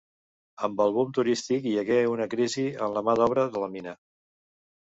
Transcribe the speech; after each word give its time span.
Amb 0.67 0.79
el 0.85 0.93
boom 0.95 1.11
turístic 1.17 1.67
hi 1.71 1.73
hagué 1.81 1.99
una 2.13 2.27
crisi 2.33 2.65
en 2.87 2.97
la 2.97 3.07
mà 3.11 3.17
d'obra 3.21 3.47
de 3.57 3.63
la 3.67 3.73
mina. 3.77 3.95